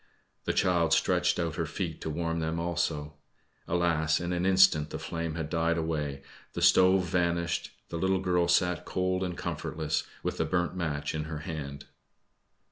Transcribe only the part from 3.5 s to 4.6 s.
Alas! in an